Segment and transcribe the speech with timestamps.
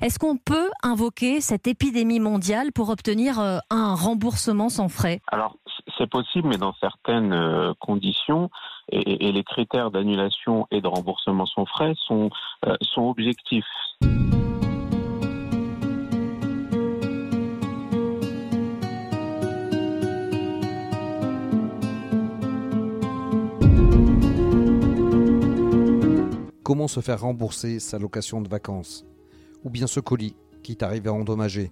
[0.00, 5.20] Est-ce qu'on peut invoquer cette épidémie mondiale pour obtenir un remboursement sans frais?
[5.26, 5.56] Alors,
[5.96, 8.48] c'est possible, mais dans certaines conditions.
[8.90, 12.30] Et, les critères d'annulation et de remboursement sans frais sont,
[12.80, 13.64] sont objectifs.
[26.62, 29.04] Comment se faire rembourser sa location de vacances?
[29.64, 31.70] Ou bien ce colis qui t'arrive à endommager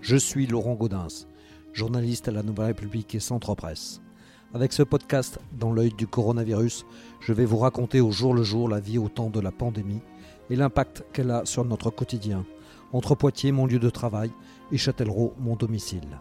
[0.00, 1.26] Je suis Laurent Gaudens,
[1.72, 4.00] journaliste à la Nouvelle République et Centre Presse.
[4.54, 6.86] Avec ce podcast dans l'œil du coronavirus,
[7.20, 10.00] je vais vous raconter au jour le jour la vie au temps de la pandémie
[10.48, 12.46] et l'impact qu'elle a sur notre quotidien,
[12.92, 14.30] entre Poitiers, mon lieu de travail,
[14.72, 16.20] et Châtellerault, mon domicile.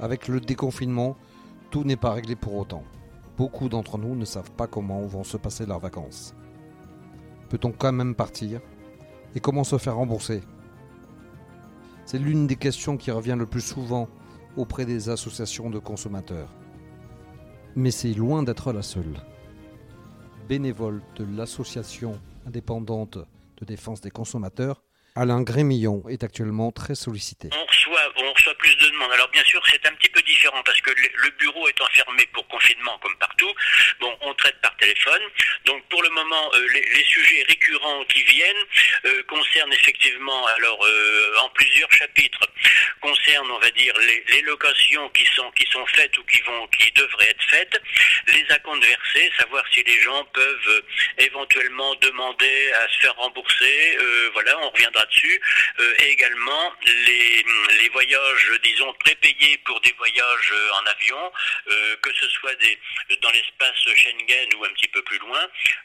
[0.00, 1.16] Avec le déconfinement,
[1.70, 2.84] tout n'est pas réglé pour autant.
[3.36, 6.34] Beaucoup d'entre nous ne savent pas comment vont se passer leurs vacances.
[7.50, 8.60] Peut-on quand même partir?
[9.34, 10.42] Et comment se faire rembourser?
[12.06, 14.08] C'est l'une des questions qui revient le plus souvent
[14.56, 16.52] auprès des associations de consommateurs.
[17.76, 19.20] Mais c'est loin d'être la seule.
[20.48, 23.18] Bénévole de l'association indépendante
[23.58, 24.82] de défense des consommateurs,
[25.14, 27.50] Alain Grémillon est actuellement très sollicité.
[28.32, 29.12] Reçoit, plus de demandes.
[29.12, 32.46] Alors bien sûr, c'est un petit peu différent parce que le bureau est enfermé pour
[32.48, 33.52] confinement comme partout.
[34.00, 35.22] Bon, on traite par téléphone.
[35.64, 38.64] Donc pour le moment, euh, les, sujets récurrents qui viennent
[39.06, 42.46] euh, concernent effectivement, alors euh, en plusieurs chapitres,
[43.00, 43.94] concernent, on va dire,
[44.28, 47.80] les, locations qui sont qui sont faites ou qui vont qui devraient être faites,
[48.28, 50.82] les acomptes versés, savoir si les gens peuvent
[51.18, 53.98] éventuellement demander à se faire rembourser.
[54.32, 55.40] voilà, on reviendra dessus.
[55.98, 56.74] et également
[57.06, 58.19] les voyages,
[58.62, 61.32] disons, prépayés pour des voyages en avion,
[62.02, 62.54] que ce soit
[63.20, 65.40] dans l'espace Schengen ou un petit peu plus loin.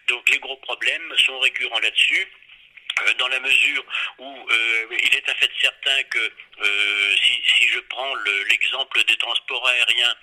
[0.07, 2.44] Donc les gros problèmes sont récurrents là-dessus euh,
[3.17, 3.83] dans la mesure
[4.19, 8.15] où euh, il est un fait certain que euh, si, je prends
[8.49, 10.15] l'exemple des transports aériens,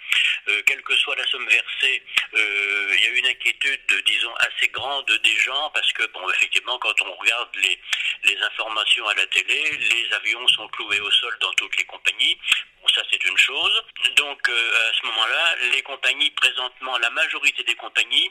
[0.66, 5.37] quelle que soit la somme versée, il y a une inquiétude, disons, assez grande des
[5.37, 7.78] gens parce que, bon, effectivement, quand on regarde les,
[8.25, 12.38] les informations à la télé, les avions sont cloués au sol dans toutes les compagnies.
[12.81, 13.84] Bon, ça c'est une chose.
[14.16, 18.31] Donc à ce moment-là, les compagnies présentement, la majorité des compagnies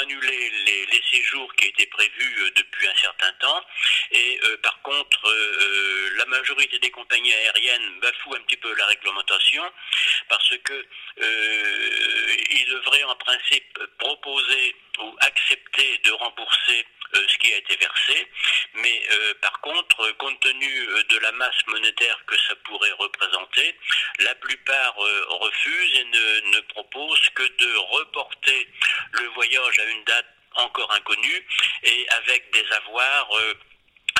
[0.00, 3.64] annulé les, séjours qui étaient prévus depuis un certain temps.
[4.12, 8.72] Et euh, par contre, euh, euh, la majorité des compagnies aériennes bafouent un petit peu
[8.76, 9.64] la réglementation
[10.28, 10.86] parce que
[12.70, 18.30] devraient en principe proposer ou accepter de rembourser ce qui a été versé.
[18.74, 19.02] Mais
[19.42, 23.76] par contre, compte tenu de la masse monétaire que ça pourrait représenter,
[24.20, 28.68] la plupart refusent et ne, proposent que de reporter
[29.12, 31.42] le voyage à une date encore inconnus
[31.82, 33.54] et avec des avoirs euh,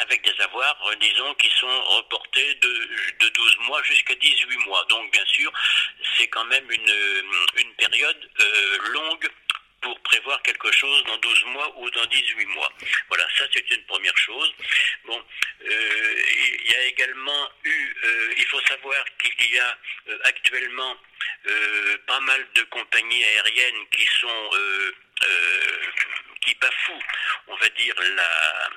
[0.03, 2.89] avec des avoirs, euh, disons, qui sont reportés de,
[3.21, 4.83] de 12 mois jusqu'à 18 mois.
[4.89, 5.53] Donc, bien sûr,
[6.17, 6.95] c'est quand même une,
[7.59, 9.29] une période euh, longue
[9.81, 12.73] pour prévoir quelque chose dans 12 mois ou dans 18 mois.
[13.09, 14.53] Voilà, ça c'est une première chose.
[15.05, 15.23] Bon,
[15.61, 17.97] il y a également eu,
[18.37, 19.79] il faut savoir qu'il y a
[20.25, 20.97] actuellement
[22.07, 24.51] pas mal de compagnies aériennes qui sont
[26.41, 27.03] qui bafoue,
[27.49, 28.71] on va dire, la,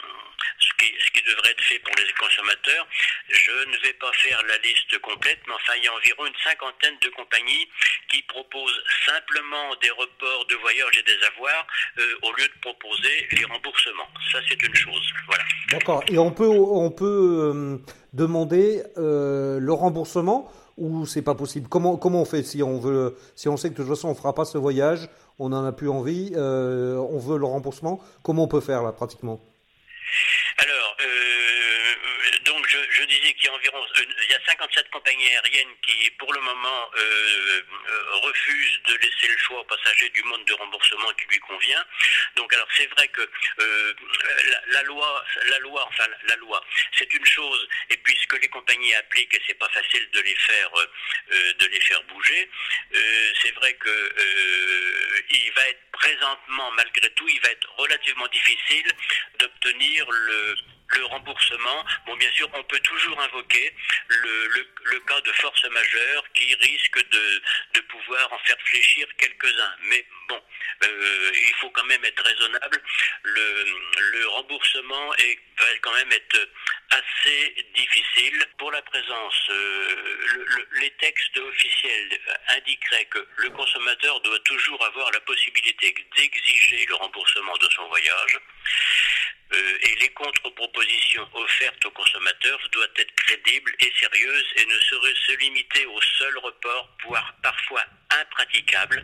[0.99, 2.87] ce qui devrait être fait pour les consommateurs.
[3.29, 6.39] Je ne vais pas faire la liste complète, mais enfin, il y a environ une
[6.43, 7.67] cinquantaine de compagnies
[8.09, 11.65] qui proposent simplement des reports de voyage et des avoirs
[11.99, 14.09] euh, au lieu de proposer les remboursements.
[14.31, 15.13] Ça, c'est une chose.
[15.27, 15.43] Voilà.
[15.71, 16.03] D'accord.
[16.07, 17.77] Et on peut, on peut euh,
[18.13, 21.67] demander euh, le remboursement ou c'est pas possible?
[21.69, 24.15] Comment, comment on fait si on veut si on sait que de toute façon on
[24.15, 25.07] fera pas ce voyage
[25.37, 27.99] on n'en a plus envie, on veut le remboursement.
[28.23, 29.39] Comment on peut faire là pratiquement?
[30.57, 31.93] Alors, euh,
[32.45, 36.33] donc je, disais qu'il y a environ il y a 57 compagnies aériennes qui, pour
[36.33, 37.61] le moment, euh,
[38.23, 41.83] refusent de laisser le choix aux passagers du mode de remboursement qui lui convient.
[42.35, 43.29] Donc, alors c'est vrai que
[44.67, 46.63] la, loi, la loi, enfin la loi,
[46.97, 47.67] c'est une chose.
[47.89, 50.71] Et puisque les compagnies appliquent, et c'est pas facile de les faire,
[51.59, 52.49] de les faire bouger,
[53.41, 54.15] c'est vrai que
[55.29, 58.91] il va être présentement, malgré tout, il va être relativement difficile
[59.39, 60.55] d'obtenir le,
[60.87, 63.73] le remboursement, bon, bien sûr, on peut toujours invoquer
[64.07, 64.47] le,
[64.85, 67.41] le, cas de force majeure qui risque de,
[67.89, 69.75] pouvoir en faire fléchir quelques-uns.
[69.89, 70.41] Mais bon,
[70.83, 72.81] euh, il faut quand même être raisonnable.
[73.23, 76.49] Le, remboursement va quand même être
[76.89, 78.45] assez difficile.
[78.57, 82.19] Pour la présence, euh, le, le, les textes officiels
[82.49, 88.39] indiqueraient que le consommateur doit toujours avoir la possibilité d'exiger le remboursement de son voyage.
[89.51, 95.13] Euh, et les contre-propositions offertes aux consommateurs doivent être crédibles et sérieuses et ne sauraient
[95.27, 99.03] se limiter au seul report, voire parfois impraticable,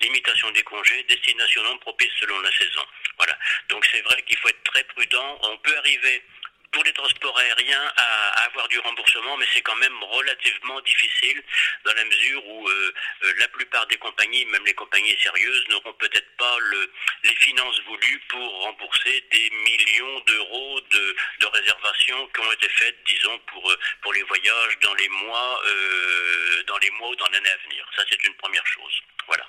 [0.00, 2.84] limitation des congés, destination non propice selon la saison.
[3.18, 3.38] Voilà.
[3.68, 5.38] Donc c'est vrai qu'il faut être très prudent.
[5.42, 6.22] On peut arriver
[6.72, 11.42] pour les transports aériens à, avoir du remboursement, mais c'est quand même relativement difficile
[11.84, 15.92] dans la mesure où euh, euh, la plupart des compagnies, même les compagnies sérieuses, n'auront
[15.94, 16.90] peut-être pas le,
[17.24, 21.16] les finances voulues pour rembourser des millions d'euros de,
[21.46, 25.62] réservations qui ont été faites, disons, pour, euh, pour les voyages dans les mois,
[26.66, 27.86] dans les mois ou dans l'année à venir.
[27.96, 28.92] Ça, c'est une première chose.
[29.26, 29.44] Voilà.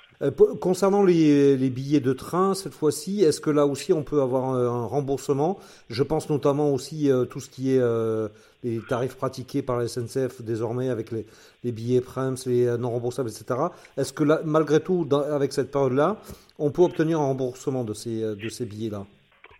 [0.60, 4.86] Concernant les, billets de train, cette fois-ci, est-ce que là aussi on peut avoir un,
[4.86, 5.60] remboursement?
[5.90, 8.28] Je pense notamment aussi tout ce qui est euh,
[8.62, 11.26] les tarifs pratiqués par la SNCF désormais avec les,
[11.72, 13.60] billets Prems, les non remboursables, etc.
[13.96, 16.16] Est-ce que là, malgré tout, avec cette période-là,
[16.58, 19.06] on peut obtenir un remboursement de ces, de ces billets-là?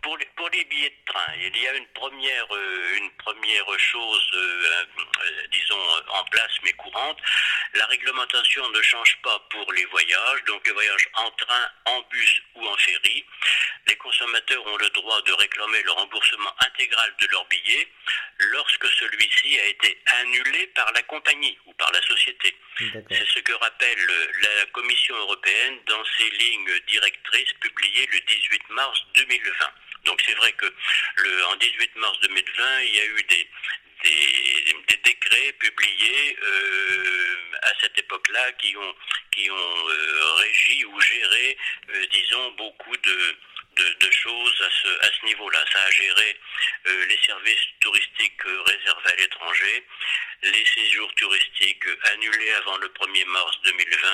[0.01, 4.31] Pour pour les billets de train, il y a une première, euh, une première chose,
[4.33, 5.47] euh, euh,
[6.09, 7.17] en place mais courante.
[7.73, 12.41] La réglementation ne change pas pour les voyages, donc les voyages en train, en bus
[12.55, 13.25] ou en ferry.
[13.87, 17.87] Les consommateurs ont le droit de réclamer le remboursement intégral de leur billet
[18.39, 22.55] lorsque celui-ci a été annulé par la compagnie ou par la société.
[23.09, 24.07] C'est ce que rappelle
[24.41, 29.51] la Commission européenne dans ses lignes directrices publiées le 18 mars 2020.
[30.05, 30.65] Donc c'est vrai que
[31.17, 33.49] le, en 18 mars 2020, il y a eu des,
[34.03, 38.95] des, décrets publiés euh, à cette époque-là qui ont,
[39.31, 39.55] qui ont
[39.89, 41.57] euh, régi ou géré,
[41.89, 43.35] euh, disons, beaucoup de,
[43.79, 45.59] de, de, choses à ce, à ce niveau-là.
[45.71, 46.29] Ça a géré
[46.87, 49.75] euh, les services touristiques réservés à l'étranger,
[50.43, 54.07] les séjours touristiques annulés avant le 1er mars 2020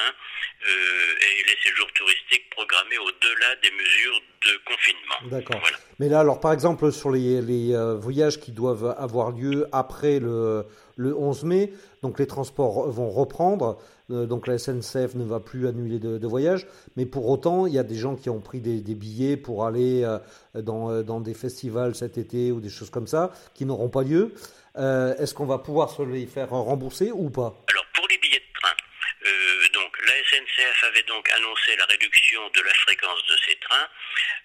[0.68, 5.20] euh, et les séjours touristiques programmés au-delà des mesures de confinement.
[5.30, 5.60] D'accord.
[5.62, 5.78] Voilà.
[6.00, 10.20] Mais là, alors par exemple, sur les, les euh, voyages qui doivent avoir lieu après
[10.20, 13.78] le, le 11 mai, donc les transports vont reprendre.
[14.12, 17.74] Euh, donc la SNCF ne va plus annuler de, de voyages, mais pour autant, il
[17.74, 20.20] y a des gens qui ont pris des, billets pour aller euh,
[20.62, 24.34] dans, dans, des festivals cet été ou des choses comme ça, qui n'auront pas lieu.
[24.78, 27.56] Euh, Est-ce qu'on va pouvoir se les faire rembourser ou pas?
[27.70, 28.76] Alors pour les billets de train,
[29.26, 29.30] euh,
[29.74, 33.88] donc la SNCF avait donc annoncé la réduction de la fréquence de ces trains,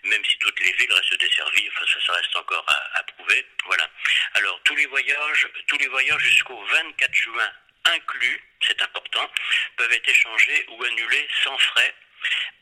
[0.05, 3.47] même si toutes les villes restent desservies, enfin ça, ça reste encore à, prouver.
[3.67, 3.88] Voilà.
[4.35, 7.50] Alors tous les voyages, tous les voyages jusqu'au 24 juin
[7.85, 9.31] inclus, c'est important,
[9.76, 11.94] peuvent être échangés ou annulés sans frais,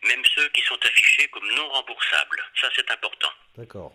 [0.04, 2.44] même ceux qui sont affichés comme non remboursables.
[2.60, 3.32] Ça, c'est important.
[3.56, 3.92] D'accord.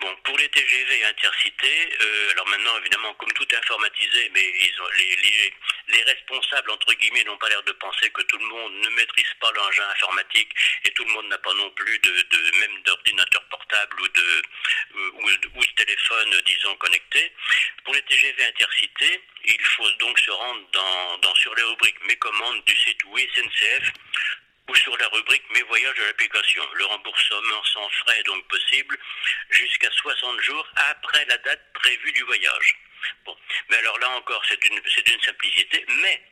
[0.00, 4.82] Bon, pour les TGV intercités, euh, alors maintenant, évidemment, comme tout est informatisé, mais ils
[4.82, 5.54] ont, les, les,
[5.88, 9.34] les responsables, entre guillemets, n'ont pas l'air de penser que tout le monde ne maîtrise
[9.40, 10.50] pas l'engin informatique
[10.84, 14.42] et tout le monde n'a pas non plus de, même d'ordinateur portable ou de,
[15.54, 17.32] ou, de téléphone, disons, connecté.
[17.84, 22.64] Pour les TGV intercités, il faut donc se rendre dans sur les rubriques Mes commandes
[22.64, 23.92] du site Oui SNCF
[24.68, 26.62] ou sur la rubrique Mes voyages de l'application.
[26.74, 28.96] Le remboursement sans frais est donc possible
[29.50, 32.78] jusqu'à 60 jours après la date prévue du voyage.
[33.24, 33.36] Bon,
[33.70, 36.22] mais alors là encore, c'est d'une une simplicité, mais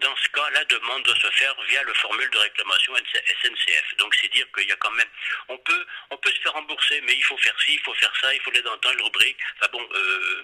[0.00, 3.96] dans ce cas, la demande doit se faire via le formule de réclamation SNCF.
[3.98, 5.06] Donc c'est dire qu'il y a quand même,
[5.48, 8.12] on peut, on peut se faire rembourser, mais il faut faire ci, il faut faire
[8.20, 9.38] ça, il faut aller dans telle rubrique.
[9.60, 10.42] Enfin bon, euh,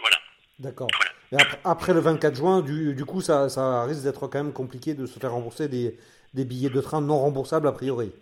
[0.00, 0.16] voilà.
[0.58, 0.88] D'accord.
[0.96, 1.44] Voilà.
[1.44, 4.94] Après, après, le 24 juin, du, du coup, ça, ça risque d'être quand même compliqué
[4.94, 5.96] de se faire rembourser des,
[6.38, 8.12] des billets de train non remboursables a priori.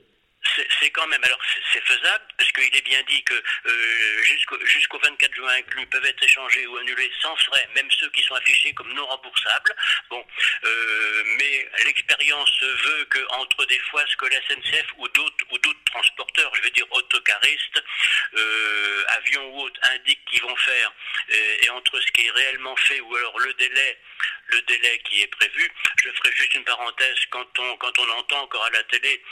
[0.81, 1.39] C'est quand même, alors
[1.73, 6.05] c'est faisable, parce qu'il est bien dit que euh, jusqu'au jusqu 24 juin inclus peuvent
[6.05, 9.75] être échangés ou annulés sans frais, même ceux qui sont affichés comme non remboursables.
[10.09, 10.25] Bon,
[10.65, 15.59] euh, mais l'expérience veut que entre des fois ce que la SNCF ou d'autres ou
[15.59, 17.83] d'autres transporteurs, je veux dire autocaristes,
[18.35, 20.93] euh, avions ou autres, indiquent qu'ils vont faire,
[21.63, 23.99] et entre ce qui est réellement fait ou alors le délai,
[24.49, 28.43] le délai qui est prévu, je ferai juste une parenthèse quand on quand on entend
[28.43, 29.23] encore à la télé,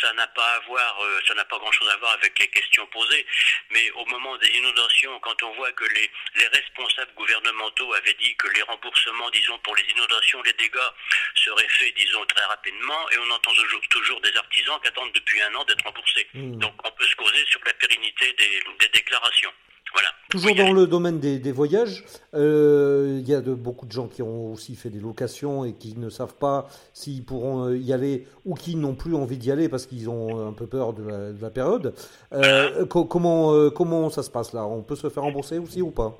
[0.00, 3.26] ça n'a pas à voir, ça n'a pas grand-chose à voir avec les questions posées,
[3.70, 8.34] mais au moment des inondations, quand on voit que les, les responsables gouvernementaux avaient dit
[8.36, 10.90] que les remboursements, disons, pour les inondations, les dégâts
[11.34, 15.40] seraient faits, disons, très rapidement, et on entend toujours, toujours des artisans qui attendent depuis
[15.42, 16.26] un an d'être remboursés.
[16.34, 16.58] Mmh.
[16.58, 19.52] Donc on peut se causer sur la pérennité des, des déclarations.
[19.92, 20.08] Voilà.
[20.30, 24.22] Toujours dans le domaine des, voyages, euh, il y a de, beaucoup de gens qui
[24.22, 28.26] ont aussi fait des locations et qui ne savent pas s'ils pourront euh, y aller
[28.46, 31.50] ou qui n'ont plus envie d'y aller parce qu'ils ont un peu peur de la,
[31.50, 31.94] période.
[32.32, 34.64] Euh, comment, comment ça se passe là?
[34.64, 36.16] On peut se faire rembourser aussi ou pas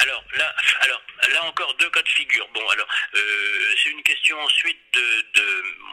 [0.00, 1.00] Alors là, alors
[1.32, 2.46] là encore deux cas de figure.
[2.52, 5.42] Bon, alors c'est une question ensuite de,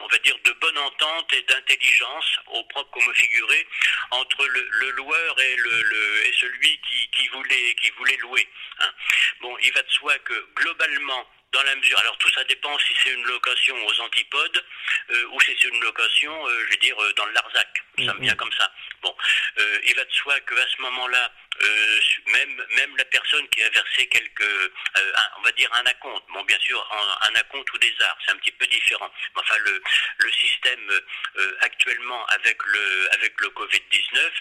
[0.04, 3.66] on va dire, de bonne entente et d'intelligence, au propre comme figuré,
[4.10, 8.48] entre le, loueur et, le, et celui qui, qui, voulait, qui voulait louer.
[8.80, 8.90] Hein.
[9.40, 12.92] Bon, il va de soi que globalement, dans la mesure, alors tout ça dépend si
[13.02, 14.64] c'est une location aux antipodes
[15.10, 17.84] euh, ou si c'est une location, euh, je veux dire, euh, dans le Larzac.
[17.98, 18.72] Ça me vient comme ça.
[19.04, 19.14] Bon,
[19.84, 21.32] il va de soi qu'à ce moment-là,
[22.32, 24.72] même même la personne qui a versé quelques,
[25.38, 28.32] on va dire un acompte, bon bien sûr un, un acompte ou des arts, c'est
[28.32, 29.10] un petit peu différent.
[29.36, 29.82] Enfin le
[30.18, 31.00] le système
[31.60, 34.32] actuellement avec le avec le Covid 19,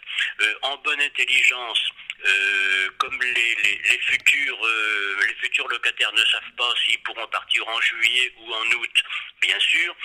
[0.62, 1.92] en bonne intelligence,
[3.00, 4.68] comme les les, les futurs
[5.28, 9.04] les futurs locataires ne savent pas s'ils pourront partir en juillet ou en août,
[9.42, 9.96] bien sûr.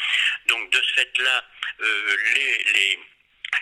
[0.47, 1.45] Donc de ce fait-là,
[1.81, 2.99] euh, les, les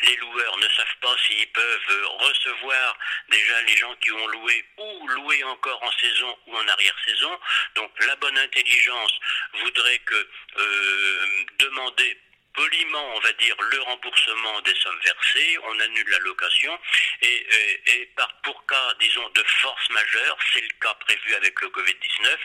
[0.04, 2.98] les loueurs ne savent pas s'ils peuvent recevoir
[3.28, 7.38] déjà les gens qui ont loué ou louer encore en saison ou en arrière-saison.
[7.74, 9.12] Donc la bonne intelligence
[9.54, 12.18] voudrait que euh, demander
[12.56, 16.76] poliment, on va dire, le remboursement des sommes versées, on annule la location,
[17.22, 22.36] et, par, pour cas, disons, de force majeure, c'est le cas prévu avec le Covid-19,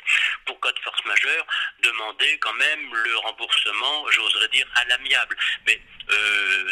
[0.45, 1.47] pour cas de force majeure,
[1.79, 5.37] demander quand même le remboursement, j'oserais dire, à l'amiable.
[5.69, 6.71] Euh,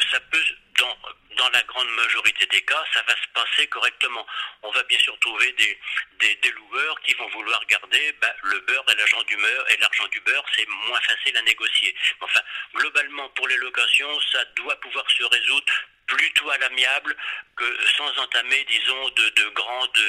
[0.79, 4.25] dans, la grande majorité des cas, ça va se passer correctement.
[4.61, 8.95] On va bien sûr trouver des, loueurs qui vont vouloir garder bah, le beurre et
[8.95, 11.95] l'argent du beurre, et l'argent du beurre, c'est moins facile à négocier.
[12.21, 12.41] Enfin,
[12.75, 15.73] globalement, pour les locations, ça doit pouvoir se résoudre
[16.09, 17.15] plutôt à l'amiable
[17.55, 17.65] que
[17.97, 20.03] sans entamer, disons, de, de, grandes,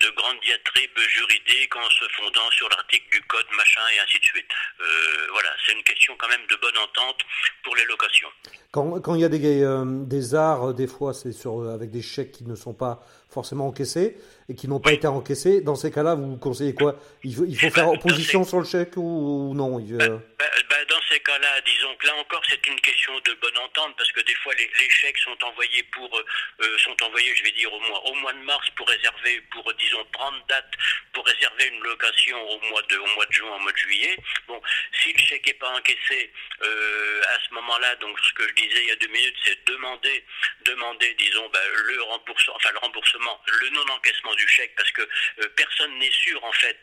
[0.00, 4.24] de grandes diatribes juridiques en se fondant sur l'article du code, machin, et ainsi de
[4.24, 4.50] suite.
[4.80, 4.84] Euh,
[5.32, 7.20] voilà, c'est une question quand même de bonne entente
[7.62, 8.28] pour les locations.
[8.72, 12.02] Quand, quand il y a des, euh, des arts, des fois, c'est sur, avec des
[12.02, 13.00] chèques qui ne sont pas
[13.30, 14.16] forcément encaissés
[14.48, 15.60] et qui n'ont pas été encaissés.
[15.60, 16.96] Dans ces cas-là, vous conseillez quoi
[17.28, 21.02] Il faut, il faut faire opposition sur le chèque ou, non bah, bah, bah, Dans
[21.10, 24.34] ces cas-là, disons que là encore, c'est une question de bonne entente parce que des
[24.36, 28.02] fois, les, les chèques sont envoyés pour euh, sont envoyés, je vais dire au mois
[28.06, 30.72] au mois de mars pour réserver, pour disons prendre date
[31.12, 34.16] pour réserver une location au mois de au mois de juin, au mois de juillet.
[34.46, 34.60] Bon,
[35.02, 36.32] si le chèque n'est pas encaissé
[36.62, 39.66] euh, à ce moment-là, donc ce que je disais il y a deux minutes, c'est
[39.66, 40.24] demander
[40.64, 41.50] demander, disons,
[41.86, 46.42] le remboursement, enfin le remboursement, le non-encaissement du chèque, parce que euh, personne n'est sûr
[46.44, 46.78] en fait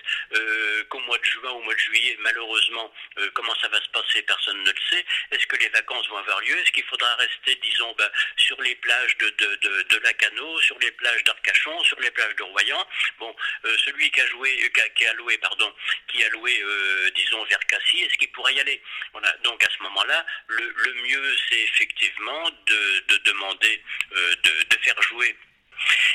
[0.90, 2.92] qu'au mois de juin ou au mois de juillet, malheureusement,
[3.34, 5.06] comment ça va se passer, personne ne le sait.
[5.32, 6.58] Est-ce que les vacances vont avoir lieu?
[6.60, 11.24] Est-ce qu'il faudra rester, disons, ben, sur les plages de, de, Lacano, sur les plages
[11.24, 12.88] d'Arcachon, sur les plages de Royan?
[13.20, 15.74] Bon, euh, celui qui a joué, euh, qui a, loué, pardon,
[16.08, 18.82] qui a loué, euh, disons, vers Cassis, est-ce qu'il pourrait y aller?
[19.14, 19.36] Voilà.
[19.44, 25.36] Donc à ce moment-là, le, mieux, c'est effectivement de, de demander, de, de faire jouer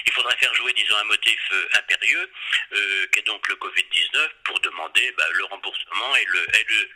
[0.07, 2.31] il faudrait faire jouer, disons, un motif euh, impérieux,
[2.73, 6.47] euh, qui est donc le Covid-19, pour demander bah, le remboursement et le,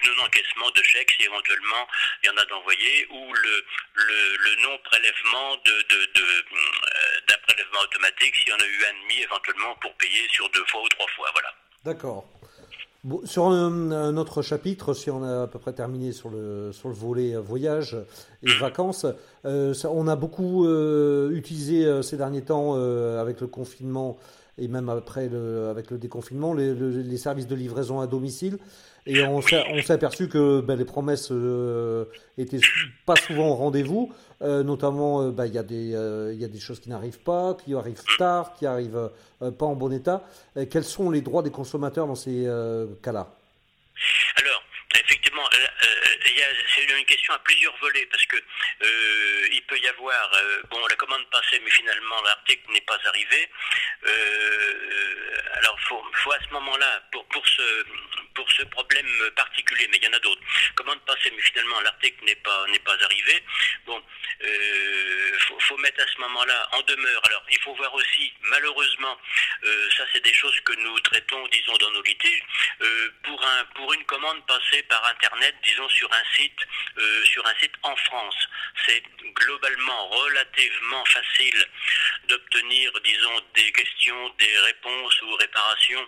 [0.04, 1.88] non-encaissement de chèques si éventuellement
[2.23, 3.64] il y en a d'envoyés, ou le,
[4.62, 5.83] non-prélèvement euh,
[7.28, 10.64] d'un prélèvement automatique s'il y en a eu un demi éventuellement pour payer sur deux
[10.66, 11.30] fois ou trois fois.
[11.33, 11.54] Voilà.
[11.85, 12.25] D'accord
[13.25, 16.95] sur un, autre chapitre, si on a à peu près terminé sur le, sur le
[16.95, 17.97] volet euh, voyage
[18.43, 19.07] et vacances,
[19.45, 24.17] euh, on a beaucoup euh, utilisé ces derniers temps avec le confinement
[24.57, 28.59] et même après le, avec le déconfinement les, les, services de livraison à domicile.
[29.07, 31.31] Et on s'est aperçu que ben, les promesses
[32.39, 32.61] étaient
[33.05, 34.13] pas souvent au rendez-vous.
[34.43, 38.03] Euh, notamment, euh, ben, il y, a des, euh, choses qui n'arrivent pas, qui arrivent
[38.19, 39.11] tard, qui arrivent
[39.41, 40.23] pas en bon état.
[40.71, 42.45] quels sont les droits des consommateurs dans ces
[43.03, 43.29] cas-là?
[44.37, 44.62] Alors,
[44.95, 45.45] effectivement,
[46.75, 50.85] c'est une question à plusieurs volets parce que euh, il peut y avoir euh, bon
[50.87, 53.49] la commande passée mais finalement l'article n'est pas arrivé.
[54.07, 57.85] Euh, alors faut, faut à ce moment-là pour pour ce
[58.35, 60.43] pour ce problème particulier, mais il y en a d'autres.
[60.76, 63.43] Commande passée mais finalement l'article n'est pas n'est pas arrivé.
[63.87, 64.03] Bon,
[65.38, 67.23] faut, faut mettre à ce moment-là en demeure.
[67.26, 69.19] Alors il faut voir aussi malheureusement
[69.97, 72.43] ça c'est des choses que nous traitons disons dans nos litiges
[73.23, 76.61] pour un pour une commande passée par internet disons sur un site
[76.99, 78.49] euh, sur un site en France.
[78.87, 79.03] C'est
[79.35, 81.67] globalement relativement facile
[82.29, 86.07] d'obtenir, disons, des questions, des réponses ou réparations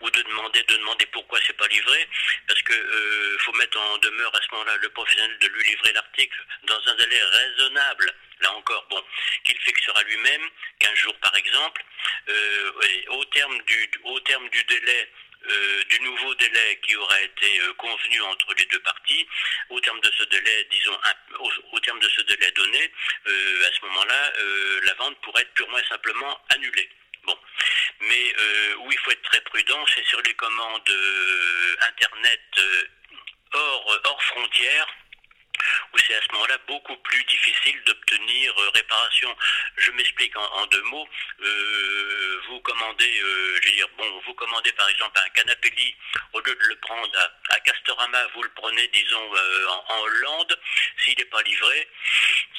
[0.00, 2.08] ou de demander de demander pourquoi c'est pas livré
[2.46, 5.92] parce que euh, faut mettre en demeure à ce moment-là le professionnel de lui livrer
[5.92, 9.02] l'article dans un délai raisonnable là encore, bon,
[9.44, 10.42] qu'il fixera lui-même,
[10.78, 11.84] 15 jours par exemple,
[12.28, 12.72] euh,
[13.08, 15.12] au, terme du, au terme du délai
[15.48, 19.26] euh, du nouveau délai qui aura été convenu entre les deux parties,
[19.70, 20.98] au terme de ce délai, disons,
[21.72, 22.92] au, terme de ce délai donné,
[23.26, 24.32] à ce moment-là,
[24.84, 26.90] la vente pourrait être purement et simplement annulée.
[28.00, 28.34] Mais
[28.78, 30.90] où il faut être très prudent, c'est sur les commandes
[31.80, 32.62] Internet
[33.52, 34.86] hors, hors frontières
[35.92, 39.36] où c'est à ce moment-là beaucoup plus difficile d'obtenir euh, réparation.
[39.76, 41.08] Je m'explique en, deux mots.
[41.40, 45.94] Euh, vous commandez, euh, je veux dire, bon, vous commandez par exemple un canapé lit,
[46.32, 49.30] au lieu de le prendre à, Castorama, vous le prenez, disons,
[49.88, 50.58] en, Hollande.
[50.98, 51.88] S'il n'est pas livré,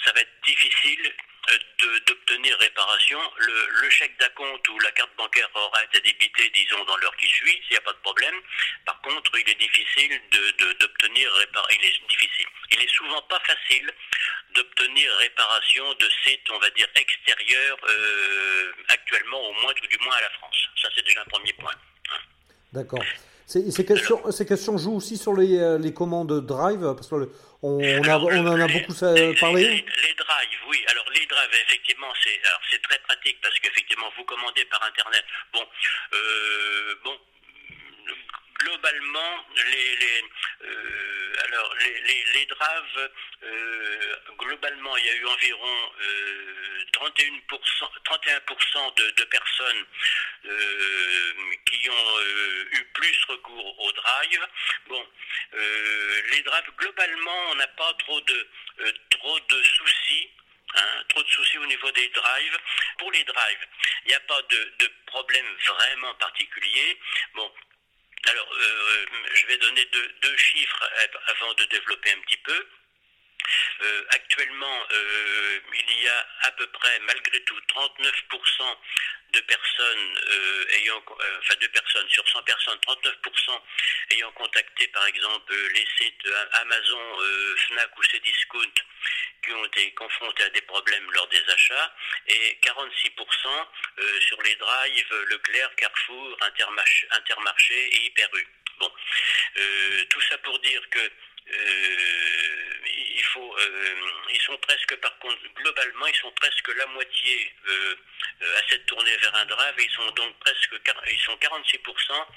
[0.05, 1.13] ça va être difficile
[2.07, 7.15] d'obtenir réparation, le, chèque d'acompte ou la carte bancaire aura été débité, disons, dans l'heure
[7.17, 8.35] qui suit, s'il n'y a pas de problème.
[8.85, 10.21] Par contre, il est difficile
[10.79, 11.77] d'obtenir réparation.
[11.79, 12.45] Il est difficile.
[12.71, 13.91] Il est souvent pas facile
[14.55, 20.15] d'obtenir réparation de sites, on va dire, extérieurs, euh, actuellement, au moins, tout du moins
[20.15, 20.69] à la France.
[20.81, 21.73] Ça, c'est déjà un premier point.
[22.11, 22.19] Hein.
[22.73, 23.03] D'accord.
[23.45, 27.27] Ces, questions, ces questions jouent aussi sur les, euh, les commandes Drive, parce qu'on
[27.61, 28.93] on, on en a beaucoup
[29.39, 29.63] parlé.
[29.63, 30.83] Les, Drive, oui.
[30.87, 35.23] Alors les Drive, effectivement, c'est très pratique parce qu'effectivement, vous commandez par Internet.
[35.53, 35.65] Bon,
[36.13, 37.17] euh, bon,
[38.63, 40.23] globalement, les,
[40.63, 43.09] euh, draves,
[43.43, 45.91] euh, globalement, il y a eu environ
[46.93, 49.85] 31%, 31% de, personnes
[51.65, 52.19] qui ont
[52.71, 54.47] eu plus recours aux drive.
[54.87, 55.07] Bon,
[55.53, 60.29] les drives, globalement, on n'a pas trop de soucis
[60.73, 62.57] Hein, trop de soucis au niveau des drives.
[62.97, 63.67] Pour les drives,
[64.05, 66.97] il n'y a pas de, de, problème vraiment particulier.
[68.29, 70.89] Alors, euh, je vais donner deux, chiffres
[71.27, 72.67] avant de développer un petit peu.
[73.81, 78.77] Euh, actuellement, euh, il y a à peu près, malgré tout, 39%
[79.33, 80.19] de personnes
[80.77, 81.03] ayant,
[81.39, 83.61] enfin de personnes sur 100 personnes, 39%
[84.11, 87.17] ayant contacté par exemple les sites Amazon,
[87.57, 88.73] Fnac ou Cdiscount
[89.43, 91.95] qui ont été confrontés à des problèmes lors des achats
[92.27, 98.47] et 46% sur les drives Leclerc, Carrefour, Intermarché, Intermarché et Hyper U.
[98.79, 98.91] Bon,
[100.09, 101.09] tout ça pour dire que euh,
[101.53, 103.95] il faut, euh,
[104.33, 107.95] ils sont presque, par contre, globalement, ils sont presque la moitié euh,
[108.57, 109.75] à s'être tournés vers un drive.
[109.77, 110.73] Ils sont donc presque,
[111.11, 112.27] ils sont 46%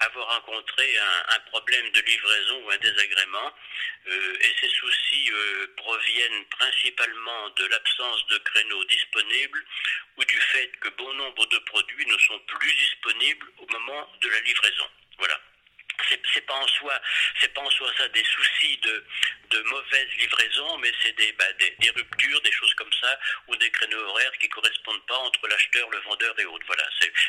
[0.00, 0.98] à avoir rencontré
[1.28, 3.52] un, problème de livraison ou un désagrément.
[4.06, 5.30] et ces soucis
[5.76, 9.64] proviennent principalement de l'absence de créneaux disponibles
[10.16, 14.28] ou du fait que bon nombre de produits ne sont plus disponibles au moment de
[14.30, 14.88] la livraison.
[15.18, 15.38] Voilà
[16.08, 16.94] c'est pas en soi,
[17.40, 19.04] c'est pas en soi ça des soucis de,
[19.50, 23.70] de mauvaise livraison, mais c'est des, bah, des, ruptures, des choses comme ça, ou des
[23.70, 26.66] créneaux horaires qui correspondent pas entre l'acheteur, le vendeur et autres.
[26.66, 26.88] Voilà.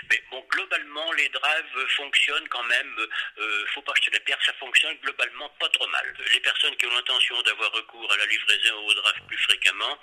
[0.10, 3.08] Mais bon, globalement, les drives fonctionnent quand même.
[3.38, 6.16] Euh, faut pas acheter la pierre, ça fonctionne globalement pas trop mal.
[6.34, 10.00] Les personnes qui ont l'intention d'avoir recours à la livraison au drive plus fréquemment,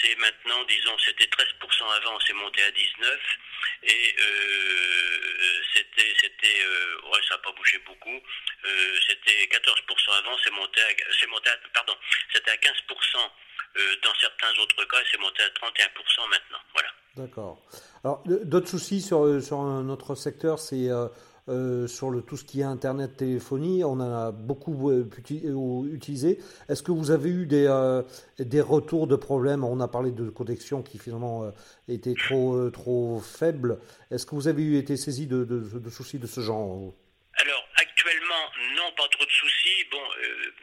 [0.00, 3.18] c'est maintenant, disons, c'était 13% avant, c'est monté à 19%,
[3.84, 7.93] et euh, c'était, c'était, euh, ouais, ça n'a pas bougé beaucoup
[8.64, 11.92] euh, c'était 14% avant, c'est monté à, c'est monté pardon,
[12.32, 12.60] c'était à 15%
[13.76, 16.58] euh, dans certains autres cas, c'est monté à 31% maintenant.
[16.72, 16.88] Voilà.
[17.16, 17.60] D'accord.
[18.04, 20.88] Alors, d'autres soucis sur, sur notre secteur, c'est
[21.48, 23.82] euh, sur le, tout ce qui est Internet, téléphonie.
[23.84, 26.38] On en a beaucoup utilisé.
[26.68, 27.68] Est-ce que vous avez eu des,
[28.38, 29.64] des retours de problèmes?
[29.64, 31.50] On a parlé de connexion qui finalement
[31.88, 33.78] était trop, trop faible.
[34.10, 36.94] Est-ce que vous avez eu été saisi de, de, soucis de ce genre
[38.76, 39.84] non, pas trop de soucis.
[39.90, 40.54] Bon, euh,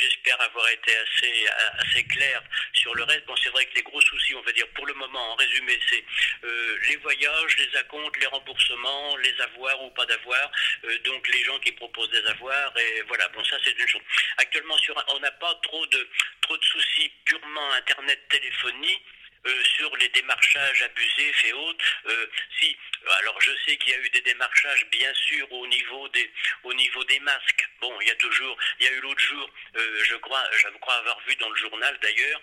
[0.00, 1.46] j'espère avoir été assez,
[1.78, 3.26] assez clair sur le reste.
[3.26, 5.78] Bon, c'est vrai que les gros soucis, on va dire, pour le moment, en résumé,
[5.88, 6.04] c'est
[6.44, 10.50] euh, les voyages, les acomptes, les remboursements, les avoirs ou pas d'avoir.
[10.84, 12.72] Euh, donc, les gens qui proposent des avoirs.
[12.78, 14.02] Et voilà, bon, ça, c'est une chose.
[14.38, 16.08] Actuellement, sur, on n'a pas trop de,
[16.42, 19.02] trop de soucis purement Internet, téléphonie.
[19.46, 21.84] Euh, sur les démarchages abusifs et autres.
[22.06, 22.26] Euh,
[22.58, 22.76] si,
[23.20, 26.28] alors je sais qu'il y a eu des démarchages, bien sûr, au niveau des,
[26.64, 27.68] au niveau des masques.
[27.80, 30.68] Bon, il y a toujours, il y a eu l'autre jour, euh, je crois, je
[30.80, 32.42] crois avoir vu dans le journal d'ailleurs,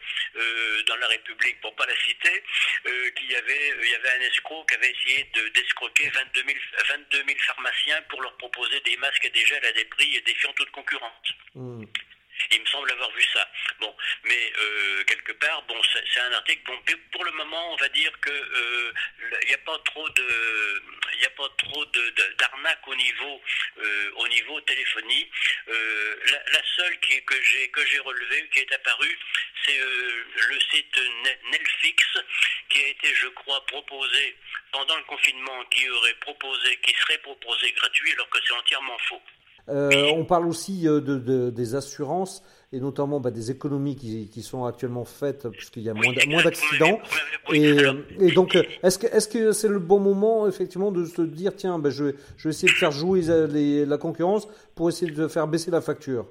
[0.87, 2.43] dans la République, pour pas la citer,
[2.83, 6.59] qu'il y avait, il y avait un escroc qui avait essayé de d'escroquer 22 000,
[6.89, 10.53] 22 000 pharmaciens pour leur proposer des masques et des gels à des prix défiant
[10.53, 11.33] toute concurrence.
[11.55, 11.85] Mmh.
[12.51, 13.49] Il me semble avoir vu ça.
[13.79, 16.61] Bon, mais euh, quelque part, bon, c'est un article.
[16.65, 16.79] Bon,
[17.11, 18.93] pour le moment, on va dire que euh,
[19.41, 20.83] il n'y a pas trop de,
[21.17, 21.85] il a pas trop
[22.37, 23.41] d'arnaque au niveau,
[23.79, 25.29] euh, au niveau téléphonie.
[25.67, 29.17] La, seule qui, que j'ai que j'ai relevée, qui est apparue,
[29.65, 30.99] c'est le site
[31.51, 32.03] Nelfix
[32.69, 34.35] qui a été, je crois, proposé
[34.71, 39.21] pendant le confinement, qui aurait proposé, qui serait proposé gratuit, alors que c'est entièrement faux.
[39.67, 45.47] On parle aussi de, des assurances et notamment bah, des économies qui, sont actuellement faites
[45.49, 46.99] puisqu'il y a moins, d'accidents.
[47.53, 47.77] Et,
[48.19, 52.05] et, donc, est-ce que c'est le bon moment effectivement de se dire tiens, bah, je,
[52.05, 52.15] vais,
[52.49, 53.21] essayer de faire jouer
[53.85, 56.27] la concurrence pour essayer de faire baisser la facture?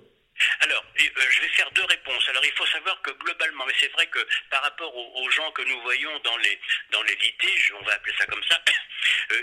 [0.60, 2.28] Alors, euh, je vais faire deux réponses.
[2.28, 4.18] Alors, il faut savoir que globalement, mais c'est vrai que
[4.50, 6.58] par rapport aux, gens que nous voyons dans les
[6.92, 8.72] dans les litiges, on va appeler ça comme ça, euh,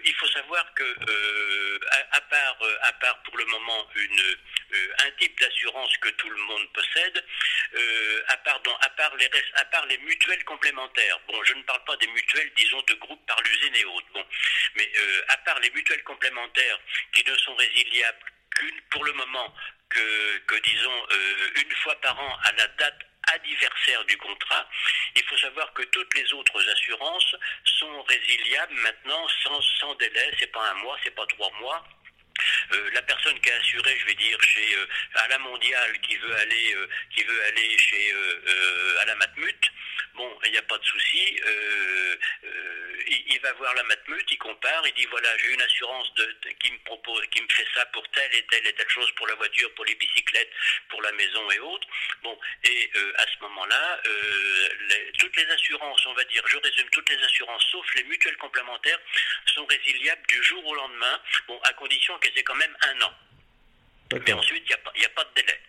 [0.05, 1.79] il faut savoir que euh,
[2.11, 4.37] à, part à part pour le moment une
[5.03, 7.23] un type d'assurance que tout le monde possède,
[7.75, 8.61] euh, à, part,
[9.17, 11.19] les, à mutuelles complémentaires.
[11.27, 14.07] Bon, je ne parle pas des mutuelles, disons, de groupes par l'usine et autres.
[14.13, 14.25] Bon,
[14.75, 16.79] mais euh, à part les mutuelles complémentaires
[17.13, 19.53] qui ne sont résiliables qu'une pour le moment
[19.89, 22.99] que, disons, euh, une fois par an à la date
[23.33, 24.67] anniversaire du contrat.
[25.15, 27.35] Il faut savoir que toutes les autres assurances
[27.79, 30.31] sont résiliables maintenant sans, sans délai.
[30.39, 31.83] C'est pas un mois, c'est pas trois mois.
[32.73, 36.15] Euh, la personne qui a assuré, je vais dire, chez euh, à la mondiale, qui
[36.17, 38.13] veut aller, euh, qui veut aller chez
[39.01, 39.71] à la Matmut,
[40.15, 41.41] bon, il n'y a pas de souci.
[43.07, 46.71] Il, va voir la Matmut, il compare, il dit voilà, j'ai une assurance de, qui
[46.71, 49.33] me propose, qui me fait ça pour telle et telle et telle chose pour la
[49.35, 50.51] voiture, pour les bicyclettes,
[50.89, 51.87] pour la maison et autres.
[52.21, 54.01] Bon, et à ce moment-là,
[55.17, 58.99] toutes les assurances, on va dire, je résume, toutes les assurances, sauf les mutuelles complémentaires,
[59.47, 63.13] sont résiliables du jour au lendemain, bon, à condition qu'elles c'est quand même un an.
[64.13, 65.59] Mais ensuite, il n'y a, pas de délai.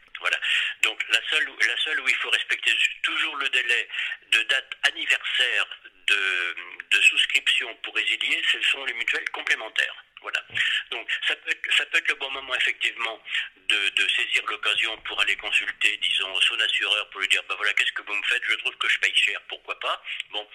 [0.83, 3.89] Donc la seule, la seule où il faut respecter toujours le délai
[4.33, 5.67] de date anniversaire
[6.07, 6.55] de,
[6.91, 10.05] de souscription pour résilier, ce sont les mutuelles complémentaires.
[10.23, 10.43] Voilà.
[10.91, 13.21] Donc ça peut, être, le bon moment effectivement
[13.57, 17.93] de, saisir l'occasion pour aller consulter, disons, son assureur pour lui dire, ben voilà, qu'est-ce
[17.93, 18.43] que vous me faites?
[18.49, 20.03] Je trouve que je paye cher, pourquoi pas?
[20.31, 20.47] Bon.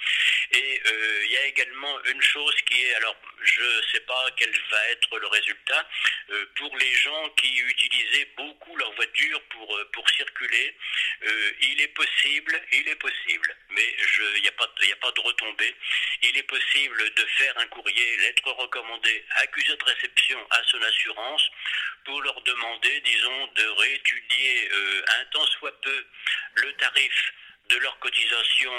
[0.52, 4.26] Et euh, il y a également une chose qui est, alors je ne sais pas
[4.38, 5.88] quel va être le résultat,
[6.30, 10.76] euh, pour les gens qui utilisaient beaucoup leur voiture pour, euh, pour circuler,
[11.62, 13.96] il est possible, il est possible, mais
[14.36, 15.76] il n'y a, pas, de retombée,
[16.22, 19.26] il est possible de faire un courrier, lettre recommandée,
[19.58, 21.50] accusé de réception à son assurance,
[22.06, 24.70] pour leur demander, disons, de réétudier
[25.20, 26.06] un tant soit peu
[26.56, 27.34] le tarif
[27.70, 28.72] de leur cotisation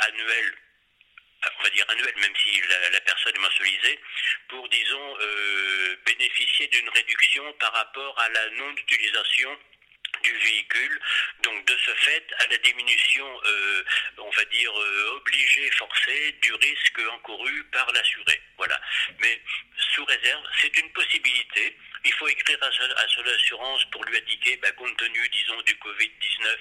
[0.00, 0.54] annuelle
[1.58, 2.60] on va dire annuel, même si
[2.92, 4.00] la, personne est mensualisée,
[4.48, 9.58] pour, disons, euh, bénéficier d'une réduction par rapport à la non-utilisation
[10.24, 11.00] du véhicule,
[11.42, 13.84] donc de ce fait à la diminution, euh,
[14.18, 18.40] on va dire, euh, obligée, forcée du risque encouru par l'assuré.
[18.56, 18.80] Voilà.
[19.20, 19.40] Mais
[19.94, 21.76] sous réserve, c'est une possibilité.
[22.06, 22.70] Il faut écrire à,
[23.08, 26.56] son assurance pour lui indiquer, bah, compte tenu, disons, du Covid-19,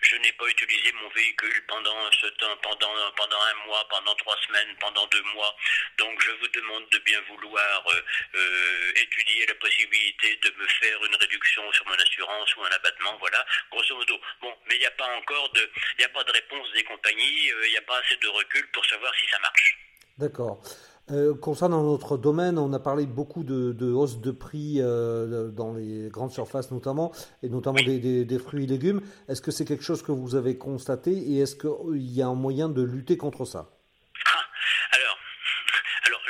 [0.00, 4.76] je n'ai pas utilisé mon véhicule pendant ce temps, pendant, un mois, pendant trois semaines,
[4.78, 5.56] pendant deux mois.
[5.98, 8.02] Donc, je vous demande de bien vouloir euh,
[8.36, 13.16] euh, étudier la possibilité de me faire une réduction sur mon assurance ou un abattement,
[13.18, 14.20] voilà, grosso modo.
[14.40, 17.50] Bon, mais il n'y a pas encore de, il a pas de réponse des compagnies,
[17.50, 19.78] euh, il n'y a pas assez de recul pour savoir si ça marche.
[20.18, 20.62] D'accord.
[21.10, 25.74] Euh, concernant notre domaine, on a parlé beaucoup de, de hausse de prix euh, dans
[25.74, 27.12] les grandes surfaces notamment,
[27.42, 29.02] et notamment des, des, fruits et légumes.
[29.28, 32.34] Est-ce que c'est quelque chose que vous avez constaté et est-ce qu'il y a un
[32.34, 33.68] moyen de lutter contre ça
[34.26, 34.38] ah,
[34.92, 35.18] Alors,
[36.06, 36.22] alors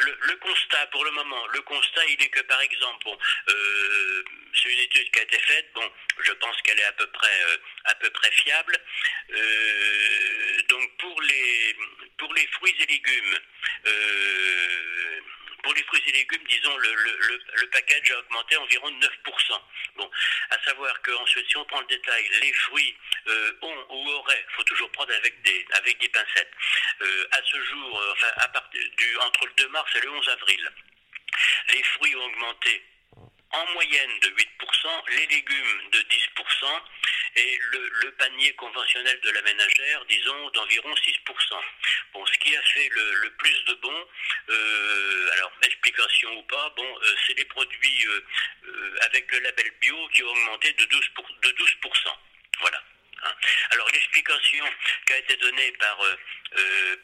[0.86, 3.08] pour le moment, le constat il est que par exemple,
[3.48, 7.06] euh, c'est une étude qui a été faite, bon, je pense qu'elle est à peu
[7.08, 7.40] près
[7.84, 8.78] à peu près fiable.
[10.68, 11.76] donc pour les
[12.18, 13.38] pour les fruits et légumes,
[13.86, 15.20] euh,
[15.64, 19.60] pour les fruits et légumes, disons, le, le, le, package a augmenté environ 9%.
[19.96, 20.10] Bon,
[20.50, 22.94] à savoir qu'ensuite, si on prend le détail, les fruits
[23.26, 26.52] euh, ont ou auraient, faut toujours prendre avec des, avec des pincettes,
[27.00, 28.62] euh, à ce jour, enfin, à
[28.98, 30.72] du, entre le 2 mars et le 11 avril,
[31.70, 32.84] les fruits ont augmenté
[33.50, 34.40] en moyenne de 8%,
[35.08, 36.82] les légumes de 10%
[37.36, 41.60] et le, panier conventionnel de la ménagère, disons, d'environ 6%.
[42.12, 44.06] Bon, ce qui a fait le, plus de bon,
[44.50, 50.08] euh, alors explication ou pas, bon, euh, c'est les produits euh, avec le label bio
[50.14, 51.40] qui ont augmenté de 12%.
[51.42, 52.16] de 12%.
[52.60, 52.82] Voilà.
[53.24, 53.34] Hein.
[53.70, 54.64] Alors l'explication
[55.06, 55.98] qui a été donnée par,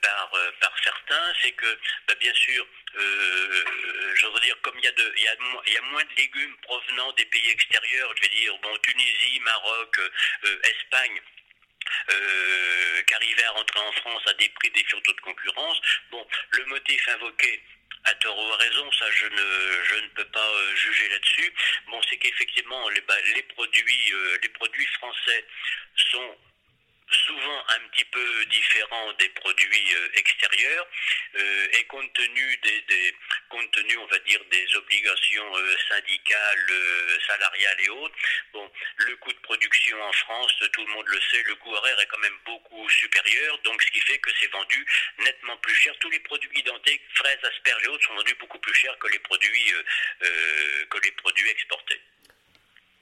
[0.02, 0.30] par,
[0.61, 4.90] par certains, c'est que, bah, bien sûr, euh, je veux dire, comme il y, a
[4.90, 8.76] y a, y a moins de légumes provenant des pays extérieurs, je veux dire, bon,
[8.78, 9.98] Tunisie, Maroc,
[10.44, 11.20] euh, Espagne,
[12.11, 13.02] euh,
[13.46, 15.80] à rentrer en France à des prix des surtout de concurrence.
[16.11, 17.62] Bon, le motif invoqué
[18.04, 21.52] à tort ou raison, ça je ne, je ne peux pas euh, juger là-dessus.
[21.90, 25.44] Bon, c'est qu'effectivement les, bah, les, produits, les produits français
[25.96, 26.36] sont
[27.10, 30.86] souvent un petit peu différent des produits euh, extérieurs
[31.36, 33.14] euh, et compte tenu des, des,
[33.48, 36.66] compte tenu on va dire des obligations euh, syndicales,
[37.26, 38.14] salariales et autres,
[38.52, 42.00] bon, le coût de production en France, tout le monde le sait, le coût horaire
[42.00, 44.86] est quand même beaucoup supérieur, donc ce qui fait que c'est vendu
[45.18, 45.94] nettement plus cher.
[46.00, 49.18] Tous les produits identiques, fraises, asperges et autres, sont vendus beaucoup plus cher que les
[49.18, 49.74] produits
[50.20, 52.00] que les produits exportés.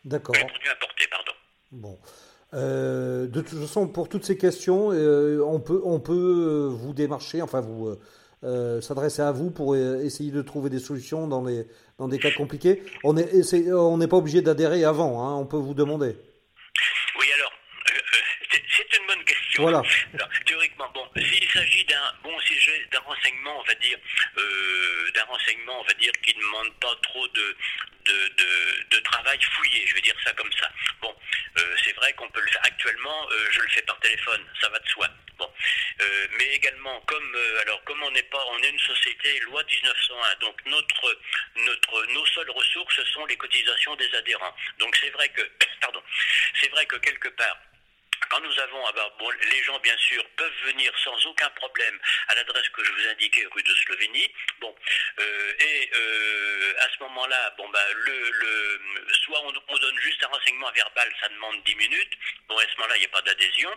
[0.05, 0.35] D'accord.
[0.35, 1.35] Les produits importés, pardon.
[1.71, 2.01] Bon.
[2.55, 6.95] Euh, de toute façon, pour toutes ces questions, euh, on peut, on peut euh, vous
[6.95, 7.95] démarcher, enfin vous
[8.81, 11.67] s'adresser à vous pour essayer de trouver des solutions dans, les,
[11.99, 12.85] dans des cas compliqués.
[13.03, 16.15] On n'est on pas obligé d'adhérer avant, hein, on peut vous demander.
[17.19, 17.53] Oui, alors,
[18.77, 19.63] c'est une bonne question.
[19.63, 19.83] Voilà
[20.95, 23.99] bon, s'il s'agit d'un bon sujet, d'un renseignement, on va dire,
[25.15, 27.57] d'un renseignement, on va dire, qui ne demande pas trop de,
[28.09, 30.71] de, de, travail fouillé, je vais dire ça comme ça.
[31.01, 31.15] Bon,
[31.59, 32.63] euh, c'est vrai qu'on peut le faire.
[32.65, 35.09] Actuellement, euh, je le fais par téléphone, ça va de soi.
[35.39, 35.51] Bon,
[36.01, 40.35] euh, mais également comme alors comme on n'est pas, on est une société loi 1901,
[40.41, 41.19] donc notre
[41.57, 44.55] notre nos seules ressources sont les cotisations des adhérents.
[44.79, 45.43] Donc c'est vrai que
[45.81, 46.03] pardon,
[46.61, 47.57] c'est vrai que quelque part
[48.41, 51.99] nous avons, ah ben, bon, les gens bien sûr peuvent venir sans aucun problème
[52.29, 54.33] à l'adresse que je vous indiquais, rue de Slovénie.
[54.61, 54.75] Bon,
[55.21, 60.23] euh, et euh, à ce moment-là, bon bah le, le soit on, on, donne juste
[60.25, 62.13] un renseignement verbal, ça demande 10 minutes.
[62.49, 63.71] Bon, à ce moment-là, il n'y a pas d'adhésion.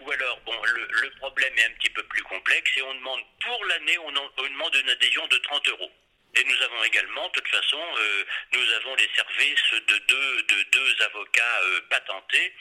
[0.00, 3.64] Ou alors, bon, le, problème est un petit peu plus complexe et on demande pour
[3.64, 5.90] l'année, on demande une adhésion de 30 euros.
[6.36, 10.62] Et nous avons également, de toute façon, euh, nous avons les services de deux, de
[10.70, 12.52] deux avocats euh, patentés